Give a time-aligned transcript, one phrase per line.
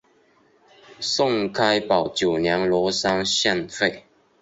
[0.99, 4.03] 宋开宝九年罗山县废。